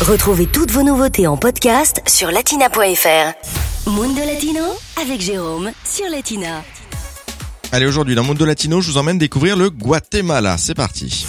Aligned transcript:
Retrouvez 0.00 0.46
toutes 0.46 0.70
vos 0.70 0.82
nouveautés 0.82 1.26
en 1.26 1.36
podcast 1.36 2.00
sur 2.06 2.30
latina.fr. 2.30 3.90
Mundo 3.90 4.20
Latino 4.24 4.62
avec 4.98 5.20
Jérôme 5.20 5.72
sur 5.84 6.08
Latina. 6.08 6.64
Allez, 7.70 7.84
aujourd'hui 7.84 8.14
dans 8.14 8.24
Mundo 8.24 8.46
Latino, 8.46 8.80
je 8.80 8.90
vous 8.90 8.96
emmène 8.96 9.18
découvrir 9.18 9.58
le 9.58 9.68
Guatemala. 9.68 10.56
C'est 10.56 10.74
parti. 10.74 11.26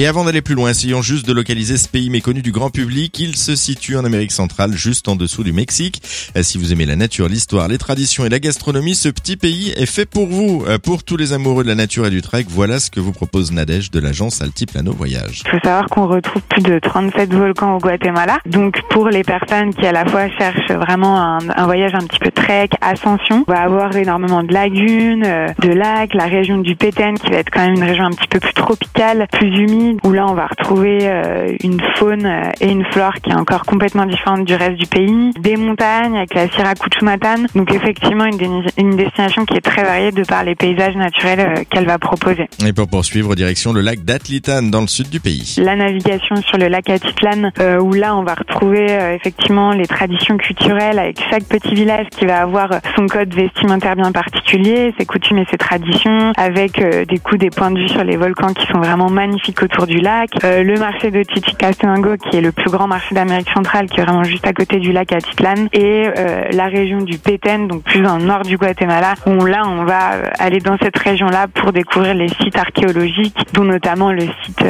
Et 0.00 0.06
avant 0.06 0.24
d'aller 0.24 0.42
plus 0.42 0.54
loin, 0.54 0.70
essayons 0.70 1.02
juste 1.02 1.26
de 1.26 1.32
localiser 1.32 1.76
ce 1.76 1.88
pays 1.88 2.08
méconnu 2.08 2.40
du 2.40 2.52
grand 2.52 2.70
public. 2.70 3.18
Il 3.18 3.34
se 3.34 3.56
situe 3.56 3.96
en 3.96 4.04
Amérique 4.04 4.30
centrale, 4.30 4.72
juste 4.72 5.08
en 5.08 5.16
dessous 5.16 5.42
du 5.42 5.52
Mexique. 5.52 6.00
Euh, 6.36 6.44
Si 6.44 6.56
vous 6.56 6.72
aimez 6.72 6.86
la 6.86 6.94
nature, 6.94 7.28
l'histoire, 7.28 7.66
les 7.66 7.78
traditions 7.78 8.24
et 8.24 8.28
la 8.28 8.38
gastronomie, 8.38 8.94
ce 8.94 9.08
petit 9.08 9.36
pays 9.36 9.72
est 9.76 9.86
fait 9.86 10.06
pour 10.08 10.28
vous. 10.28 10.62
Euh, 10.68 10.78
Pour 10.78 11.02
tous 11.02 11.16
les 11.16 11.32
amoureux 11.32 11.64
de 11.64 11.68
la 11.68 11.74
nature 11.74 12.06
et 12.06 12.10
du 12.10 12.22
trek, 12.22 12.44
voilà 12.48 12.78
ce 12.78 12.92
que 12.92 13.00
vous 13.00 13.10
propose 13.10 13.50
Nadège 13.50 13.90
de 13.90 13.98
l'agence 13.98 14.40
Altiplano 14.40 14.92
Voyage. 14.92 15.42
Il 15.46 15.50
faut 15.50 15.58
savoir 15.64 15.86
qu'on 15.86 16.06
retrouve 16.06 16.42
plus 16.42 16.62
de 16.62 16.78
37 16.78 17.34
volcans 17.34 17.74
au 17.74 17.78
Guatemala. 17.80 18.38
Donc 18.46 18.76
pour 18.90 19.08
les 19.08 19.24
personnes 19.24 19.74
qui 19.74 19.84
à 19.84 19.90
la 19.90 20.06
fois 20.06 20.28
cherchent 20.38 20.70
vraiment 20.70 21.20
un, 21.20 21.38
un 21.56 21.64
voyage 21.64 21.96
un 21.96 22.06
petit 22.06 22.20
peu 22.20 22.30
trek, 22.30 22.68
ascension, 22.82 23.44
on 23.48 23.52
va 23.52 23.62
avoir 23.62 23.96
énormément 23.96 24.44
de 24.44 24.52
lagunes, 24.54 25.24
euh, 25.26 25.48
de 25.60 25.70
lacs, 25.70 26.14
la 26.14 26.26
région 26.26 26.58
du 26.58 26.76
Petén 26.76 27.14
qui 27.14 27.30
va 27.30 27.38
être 27.38 27.50
quand 27.50 27.66
même 27.66 27.74
une 27.74 27.82
région 27.82 28.04
un 28.04 28.12
petit 28.12 28.28
peu 28.28 28.38
plus 28.38 28.54
tropicale, 28.54 29.26
plus 29.32 29.48
humide, 29.58 29.87
où 30.04 30.12
là 30.12 30.26
on 30.28 30.34
va 30.34 30.46
retrouver 30.46 30.98
euh, 31.02 31.54
une 31.62 31.80
faune 31.96 32.26
euh, 32.26 32.50
et 32.60 32.70
une 32.70 32.84
flore 32.86 33.14
qui 33.22 33.30
est 33.30 33.34
encore 33.34 33.64
complètement 33.64 34.06
différente 34.06 34.44
du 34.44 34.54
reste 34.54 34.76
du 34.76 34.86
pays, 34.86 35.32
des 35.40 35.56
montagnes 35.56 36.16
avec 36.16 36.34
la 36.34 36.48
Sierra 36.48 36.74
Cuchumatan. 36.74 37.46
Donc 37.54 37.72
effectivement 37.72 38.24
une, 38.24 38.64
une 38.76 38.96
destination 38.96 39.44
qui 39.44 39.56
est 39.56 39.60
très 39.60 39.82
variée 39.82 40.12
de 40.12 40.24
par 40.24 40.44
les 40.44 40.54
paysages 40.54 40.96
naturels 40.96 41.40
euh, 41.40 41.62
qu'elle 41.70 41.86
va 41.86 41.98
proposer. 41.98 42.48
Et 42.66 42.72
pour 42.72 42.88
poursuivre, 42.88 43.34
direction 43.34 43.72
le 43.72 43.80
lac 43.80 44.04
d'Atlitan 44.04 44.62
dans 44.62 44.80
le 44.80 44.86
sud 44.86 45.08
du 45.08 45.20
pays. 45.20 45.54
la 45.58 45.76
navigation 45.76 46.36
sur 46.36 46.58
le 46.58 46.68
lac 46.68 46.88
Atitlan, 46.90 47.50
euh, 47.60 47.78
où 47.78 47.92
là 47.92 48.16
on 48.16 48.22
va 48.22 48.34
retrouver 48.34 48.86
euh, 48.90 49.14
effectivement 49.14 49.72
les 49.72 49.86
traditions 49.86 50.36
culturelles 50.36 50.98
avec 50.98 51.20
chaque 51.30 51.44
petit 51.44 51.74
village 51.74 52.06
qui 52.10 52.26
va 52.26 52.40
avoir 52.40 52.70
son 52.96 53.06
code 53.06 53.32
vestimentaire 53.34 53.96
bien 53.96 54.12
particulier, 54.12 54.94
ses 54.98 55.06
coutumes 55.06 55.38
et 55.38 55.46
ses 55.50 55.58
traditions, 55.58 56.32
avec 56.36 56.80
euh, 56.80 57.04
des 57.04 57.18
coups 57.18 57.40
des 57.40 57.50
points 57.50 57.70
de 57.70 57.78
vue 57.78 57.88
sur 57.88 58.04
les 58.04 58.16
volcans 58.16 58.52
qui 58.52 58.66
sont 58.66 58.78
vraiment 58.78 59.10
magnifiques 59.10 59.62
autour 59.62 59.77
du 59.86 59.98
lac. 59.98 60.30
Euh, 60.44 60.62
le 60.62 60.78
marché 60.78 61.10
de 61.10 61.22
Titicastenango 61.22 62.16
qui 62.16 62.36
est 62.36 62.40
le 62.40 62.52
plus 62.52 62.70
grand 62.70 62.86
marché 62.86 63.14
d'Amérique 63.14 63.50
centrale, 63.54 63.86
qui 63.86 64.00
est 64.00 64.04
vraiment 64.04 64.24
juste 64.24 64.46
à 64.46 64.52
côté 64.52 64.78
du 64.78 64.92
lac 64.92 65.12
Atitlan, 65.12 65.66
et 65.72 66.08
euh, 66.16 66.44
la 66.52 66.66
région 66.66 66.98
du 66.98 67.18
Petén, 67.18 67.66
donc 67.66 67.82
plus 67.82 68.00
dans 68.00 68.18
le 68.18 68.24
nord 68.24 68.42
du 68.42 68.56
Guatemala, 68.56 69.14
où 69.26 69.44
là 69.44 69.62
on 69.66 69.84
va 69.84 70.14
euh, 70.14 70.22
aller 70.38 70.60
dans 70.60 70.76
cette 70.78 70.98
région-là 70.98 71.46
pour 71.48 71.72
découvrir 71.72 72.14
les 72.14 72.28
sites 72.28 72.56
archéologiques, 72.56 73.36
dont 73.54 73.64
notamment 73.64 74.12
le 74.12 74.22
site 74.44 74.64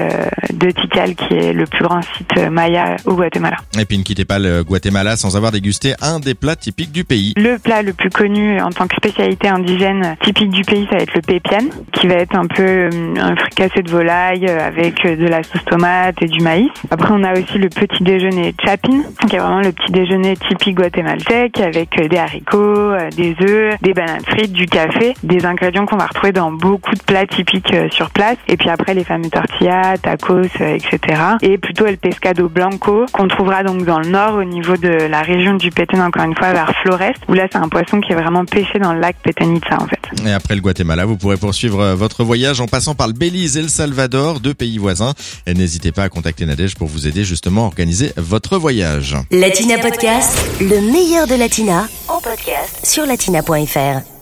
de 0.53 0.71
Tikal, 0.71 1.15
qui 1.15 1.35
est 1.35 1.53
le 1.53 1.65
plus 1.67 1.85
grand 1.85 2.03
site 2.03 2.51
maya 2.51 2.97
au 3.05 3.15
Guatemala. 3.15 3.57
Et 3.79 3.85
puis 3.85 3.99
ne 3.99 4.03
quittez 4.03 4.25
pas 4.25 4.39
le 4.39 4.63
Guatemala 4.63 5.17
sans 5.17 5.37
avoir 5.37 5.53
dégusté 5.53 5.95
un 6.01 6.21
des 6.21 6.35
plats 6.35 6.57
typiques 6.57 6.93
du 6.93 7.05
pays. 7.05 7.35
Le 7.37 7.59
plat 7.59 7.83
le 7.83 7.93
plus 7.93 8.11
connu 8.11 8.61
en 8.61 8.71
tant 8.71 8.87
que 8.87 8.95
spécialité 8.97 9.49
indigène 9.49 10.17
typique 10.23 10.51
du 10.51 10.63
pays, 10.63 10.87
ça 10.91 10.97
va 10.97 11.03
être 11.03 11.15
le 11.15 11.23
pépian, 11.23 11.65
qui 11.93 12.07
va 12.07 12.15
être 12.15 12.35
un 12.37 12.47
peu 12.47 12.91
un 13.19 13.37
fricassé 13.37 13.83
de 13.83 13.91
volaille 13.91 14.47
euh, 14.49 14.69
avec 14.89 15.05
euh, 15.05 15.17
de 15.17 15.27
la 15.27 15.43
sauce 15.43 15.65
tomate 15.65 16.21
et 16.23 16.27
du 16.27 16.41
maïs. 16.41 16.71
Après, 16.91 17.11
on 17.13 17.23
a 17.23 17.33
aussi 17.33 17.59
le 17.59 17.69
petit 17.69 18.03
déjeuner 18.03 18.55
chapin, 18.65 19.03
qui 19.29 19.37
est 19.37 19.39
vraiment 19.39 19.61
le 19.61 19.73
petit 19.73 19.93
déjeuner 19.93 20.37
typique 20.37 20.77
guatémaltèque 20.77 21.61
avec 21.61 21.99
euh, 22.01 22.09
des 22.09 22.17
haricots, 22.17 22.93
euh, 22.93 23.11
des 23.11 23.37
œufs, 23.43 23.75
des 23.83 23.93
bananes 23.93 24.25
frites, 24.27 24.53
du 24.53 24.67
café, 24.67 25.15
des 25.23 25.45
ingrédients 25.45 25.85
qu'on 25.85 25.97
va 25.97 26.07
retrouver 26.07 26.33
dans 26.33 26.51
beaucoup 26.51 26.95
de 26.95 27.03
plats 27.03 27.27
typiques 27.27 27.75
sur 27.91 28.11
place. 28.11 28.37
Et 28.49 28.57
puis 28.57 28.71
après, 28.71 28.95
les 28.95 29.05
fameux 29.05 29.29
tortillas, 29.29 29.99
tacos, 29.99 30.45
etc. 30.61 30.99
Et 31.43 31.59
plutôt 31.59 31.87
el 31.87 31.99
pescado 31.99 32.49
blanco, 32.49 33.05
qu'on 33.13 33.29
trouvera 33.29 33.63
donc 33.63 33.85
dans 33.85 34.01
le 34.01 34.09
nord 34.09 34.37
au 34.37 34.45
niveau 34.45 34.77
de 34.77 35.07
la 35.09 35.21
région 35.21 35.55
du 35.55 35.71
Petén, 35.71 36.01
encore 36.01 36.25
une 36.25 36.37
fois, 36.37 36.53
vers 36.53 36.73
Flores, 36.83 37.15
où 37.29 37.35
là, 37.35 37.47
c'est 37.51 37.59
un 37.59 37.69
poisson 37.69 38.01
qui 38.01 38.13
est 38.13 38.17
vraiment 38.17 38.45
pêché 38.45 38.79
dans 38.79 38.95
le 38.95 39.01
lac 39.01 39.17
Petenitsa, 39.23 39.77
en 39.81 39.87
fait. 39.87 39.98
Et 40.25 40.33
après 40.33 40.55
le 40.55 40.61
Guatemala, 40.61 41.05
vous 41.05 41.17
pourrez 41.17 41.37
poursuivre 41.37 41.81
euh, 41.81 41.95
votre 41.95 42.25
voyage 42.25 42.61
en 42.61 42.67
passant 42.67 42.95
par 42.95 43.07
le 43.07 43.13
Belize 43.13 43.57
et 43.57 43.63
le 43.63 43.69
Salvador, 43.69 44.41
deux 44.41 44.55
pays 44.55 44.79
voisins. 44.79 45.15
Et 45.47 45.55
n'hésitez 45.55 45.93
pas 45.93 46.05
à 46.05 46.09
contacter 46.09 46.47
Nadège 46.47 46.75
pour 46.75 46.89
vous 46.89 47.07
aider 47.07 47.25
justement 47.25 47.65
à 47.65 47.67
organiser 47.67 48.13
votre 48.17 48.59
voyage. 48.59 49.17
Latina 49.31 49.79
Podcast, 49.79 50.37
le 50.61 50.81
meilleur 50.93 51.27
de 51.27 51.35
Latina 51.35 51.89
en 52.09 52.21
podcast 52.21 52.85
sur 52.85 53.07
latina.fr. 53.07 54.18